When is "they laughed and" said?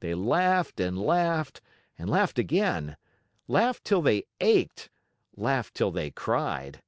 0.00-0.98